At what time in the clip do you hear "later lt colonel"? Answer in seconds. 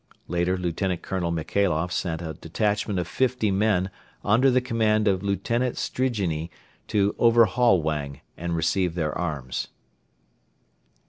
0.27-1.29